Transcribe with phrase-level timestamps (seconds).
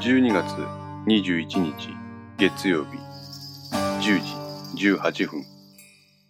[0.00, 0.54] 12月
[1.08, 1.90] 21日
[2.38, 2.96] 月曜日
[4.00, 5.44] 10時18分。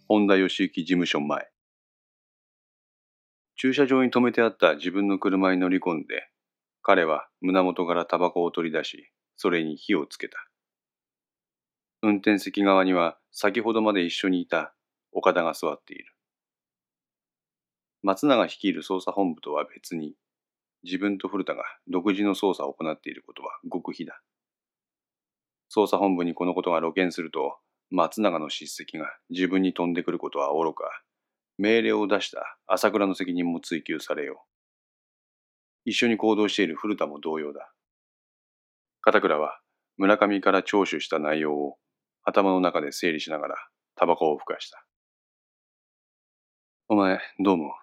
[0.09, 1.47] 本田義行事務所前。
[3.55, 6.27] 駐車場に止めてあった自分の車に乗り込んで
[6.81, 10.37] 彼は胸元からタバコを取り出しそれに火をつけた。
[12.01, 14.73] 運転席側には先ほどまで一緒にいた
[15.13, 16.13] 岡田が座っている。
[18.03, 20.15] 松永率いる捜査本部とは別に
[20.83, 24.21] 自分と古田が独自の捜査を行っていることは極秘だ。
[25.73, 27.57] 捜査本部にこのことが露見すると、
[27.89, 30.85] 松永の叱責が自分に飛んでくることは愚か、
[31.57, 34.51] 命令を出した朝倉の責任も追及されよう。
[35.85, 37.71] 一緒に行動している古田も同様だ。
[39.01, 39.59] 片倉は
[39.97, 41.77] 村上から聴取した内容を
[42.23, 43.55] 頭の中で整理しながら
[43.95, 44.85] タバコをふかした。
[46.87, 47.73] お前、どうも。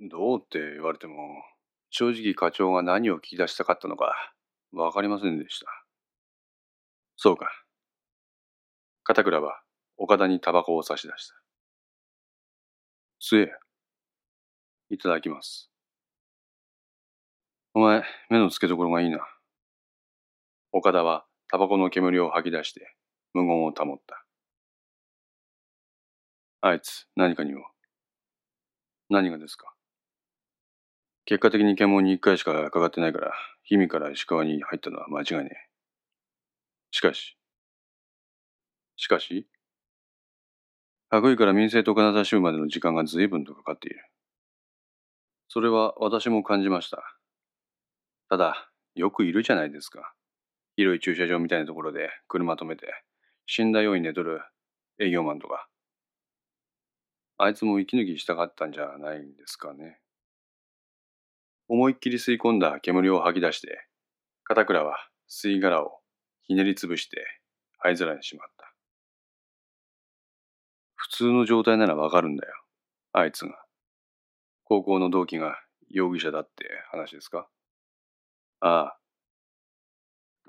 [0.00, 1.14] どうって言われても、
[1.90, 4.14] 正直課長が何を聞き出したかったのか
[4.72, 5.66] わかりませんでした。
[7.16, 7.50] そうか。
[9.02, 9.60] 片倉は
[9.96, 11.34] 岡田にタバコを差し出した。
[13.20, 13.52] 吸え。
[14.88, 15.70] いただきます。
[17.74, 19.18] お前、目の付けどころがいいな。
[20.72, 22.94] 岡田はタバコの煙を吐き出して
[23.34, 24.24] 無言を保った。
[26.62, 27.66] あいつ、何かにも。
[29.08, 29.74] 何がですか？
[31.30, 33.32] 結果的に検問に一回しかかかってないから、
[33.68, 35.70] 氷見から石川に入ったのは間違いねえ。
[36.90, 37.38] しかし、
[38.96, 39.46] しかし、
[41.08, 44.04] 白衣から民政と金沢州までの時間が随分とかかっている。
[45.46, 47.16] それは私も感じました。
[48.28, 50.12] ただ、よくいるじゃないですか。
[50.74, 52.88] 広い駐車場みたいなところで車止めて、
[53.46, 54.40] 死んだように寝とる
[54.98, 55.68] 営業マンとか。
[57.38, 60.00] あいつも息抜きしたかったんじゃないんですかね。
[61.72, 63.86] 思いっきり吸い込んだ煙を吐き出して、
[64.42, 64.96] 片倉は
[65.30, 66.00] 吸い殻を
[66.42, 67.24] ひねりつぶして
[67.78, 68.74] 灰皿にしまった。
[70.96, 72.52] 普通の状態ならわかるんだよ。
[73.12, 73.54] あいつが。
[74.64, 77.48] 高校の同期が容疑者だって話ですか？
[78.58, 78.96] ああ。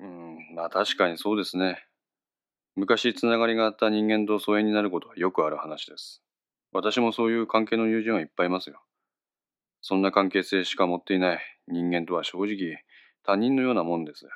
[0.00, 1.86] うん、まあ確かにそうですね。
[2.74, 6.20] 昔つながりがあった人間と疎遠になることはよくある話です。
[6.72, 8.82] 私もそういう関係の友人はいっぱいいますよ。
[9.82, 12.78] そんな関係性しか持っていない人間とは正直
[13.24, 14.26] 他人のようなもんです。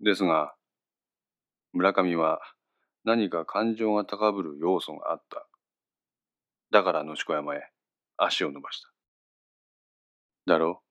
[0.00, 0.54] ですが、
[1.72, 2.40] 村上は
[3.04, 5.46] 何か感情が高ぶる要素があった。
[6.70, 7.70] だから野子山へ
[8.18, 8.88] 足を伸ばした。
[10.46, 10.82] だろ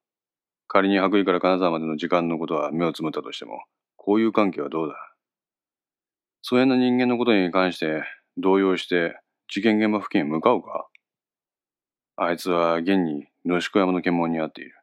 [0.68, 3.64] 仮に白衣から金沢までの時間のことは目をつむったとしても、
[3.96, 4.96] こういう関係はどうだ？
[6.42, 8.04] 疎遠な人間のことに関して
[8.38, 10.88] 動揺して事件現場付近へ向かうか？
[12.20, 14.74] あいつは現に野宿山の検問に遭っている。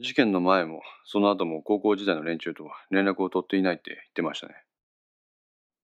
[0.00, 4.54] 事件の前も、その後も高校時代の連中と連絡を取っていないって言ってましたね。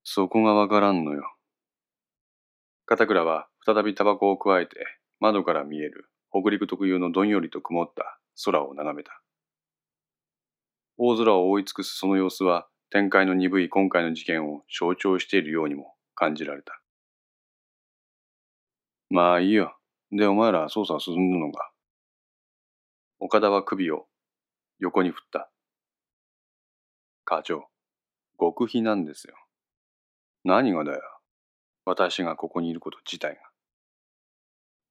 [0.02, 1.32] そこがわからんのよ。
[2.84, 4.74] 片倉は再びタバコを加えて
[5.20, 9.22] 窓から見える北陸特有のどんよりと曇った空を眺めた。
[10.98, 16.82] 大空を覆い尽くすその様子は展開の鈍い今回の事件を象徴しているようにも感じられた。
[19.08, 19.76] まあいいよ。
[20.12, 21.72] で、お前ら捜査進んでるのか？
[23.18, 24.06] 岡田は首を
[24.78, 25.50] 横に振った。
[27.24, 27.64] 課長、
[28.38, 29.34] 極秘なんですよ。
[30.44, 31.00] 何がだよ？
[31.86, 33.40] 私がここにいること自体が。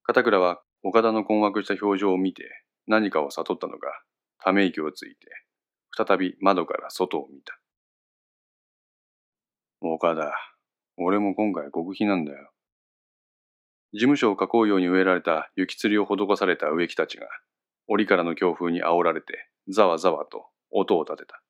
[0.03, 2.49] 片倉は岡田の困惑した表情を見て
[2.87, 3.87] 何かを悟ったのか、
[4.39, 5.27] ため息をついて、
[5.95, 7.59] 再び窓から外を見た。
[9.81, 10.33] 岡田、
[10.97, 12.51] 俺も今回極秘なんだよ。
[13.93, 17.27] 事務所を囲うように植えられた雪吊りを施された植木たちが、
[17.87, 21.41] 檻からの強風に煽られて、ざわざわと音を立てた。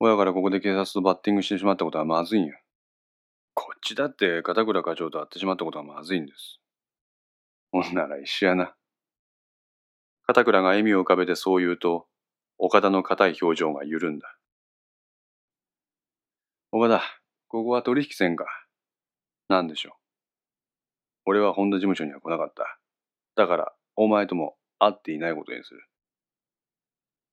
[0.00, 2.58] 親からここで警察とバッティングしてしまったことはまずいんよ。
[3.54, 6.60] こっちだって片倉課長と会ってしまったことはまずいんです。
[7.72, 8.74] ほんなら一緒やな。
[10.26, 12.06] 片倉が笑みを浮かべてそう言うと、
[12.58, 14.36] 岡田の硬い表情が緩んだ。
[16.72, 17.02] 岡田、
[17.48, 18.46] ここは取引せんか。
[19.48, 20.03] なんでしょう。
[21.26, 22.78] 俺は本田事務所には来なかった。
[23.36, 25.86] だから、お前とも会っていないことにする。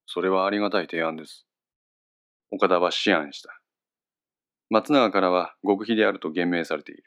[0.05, 1.45] それはありがたい提案です。
[2.51, 3.61] 岡田は思案した。
[4.69, 7.03] 松永からは極秘であると言明されている。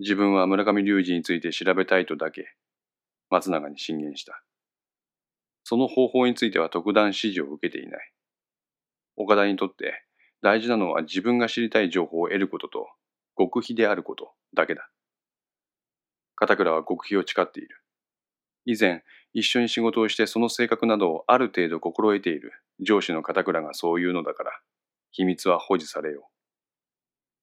[0.00, 2.44] 自分は村上隆二について調べたいとだけ、
[3.30, 4.42] 松永に進言した。
[5.64, 8.12] その方法については特段指示を受けていない。
[9.16, 10.04] 岡田にとって
[10.42, 12.86] 大事なのは自分が知りたい情報を得ることと
[13.38, 14.88] 極秘であることだけだ。
[16.36, 17.82] 片倉は極秘を誓っている。
[18.64, 19.02] 以前、
[19.32, 24.60] 一緒に仕事をしてその性格などをある程度心得ている上司の片倉がそういうのだから、
[25.12, 26.32] 秘密は保持されよう。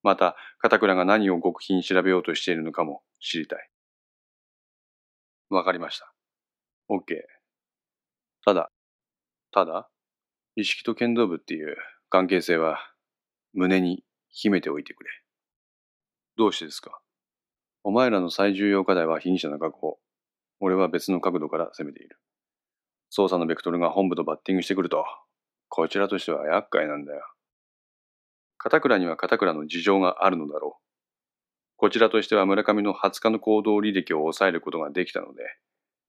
[0.02, 3.70] また、片倉が何を極秘に調べようとしているのかも知りたい。
[5.50, 6.12] わかりました。
[6.90, 7.02] OK。
[8.44, 8.70] ただ、
[9.52, 9.88] ただ、
[10.56, 11.76] 意識と剣道部っていう
[12.10, 12.78] 関係性は
[13.54, 15.10] 胸に秘めておいてくれ。
[16.36, 17.03] どうしてですか？
[17.86, 19.98] お前らの最重要課題は被疑者の確保。
[20.58, 22.18] 俺は別の角度から攻めている。
[23.14, 25.04] 捜査のベクトルが本部とバッティングしてくると、
[25.68, 27.20] こちらとしては厄介なんだよ。
[28.56, 30.84] 片倉には片倉の事情があるのだろう。
[31.76, 35.42] こちらとしては村上の20日の行動履歴を抑えることができたので、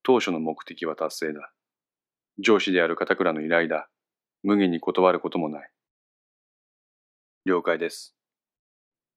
[0.02, 1.52] 当初の目的は達成だ。
[2.40, 3.90] 上司である片倉の依頼だ。
[4.44, 5.70] 無限に断ることもない。
[7.46, 8.16] 了解です。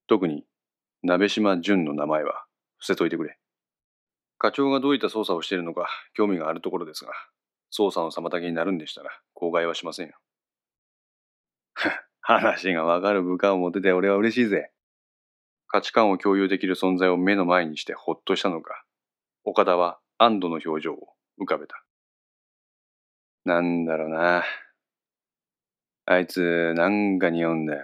[0.07, 0.43] 特に、
[1.03, 2.48] 鍋島淳の名前は
[2.79, 3.37] 伏せといてくれ。
[4.37, 7.11] 課長がどういった捜査をしているのか興味があるところですが、
[7.77, 10.15] 捜査の妨げになるんでしたら口外はしませんよ。
[12.21, 14.71] 話がわかる部下を持てて俺は嬉しいぜ。
[15.67, 18.85] 価値観を共有できる存在を目の前にしてほっとしたのか、
[19.43, 21.83] 岡田は安堵の表情を浮かべた。
[23.45, 24.43] なんだろうな。
[26.05, 27.83] あいつ、なんか匂うんだよ。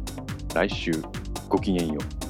[0.53, 0.91] 来週
[1.47, 2.20] ごきげんよう。